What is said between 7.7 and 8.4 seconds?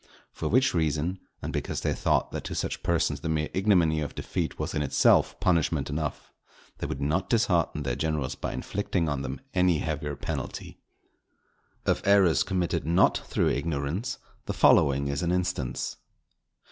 their generals